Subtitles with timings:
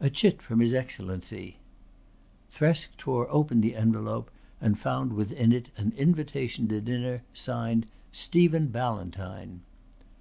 [0.00, 1.58] "A chit from his Excellency."
[2.50, 4.28] Thresk tore open the envelope
[4.60, 9.60] and found within it an invitation to dinner, signed "Stephen Ballantyne."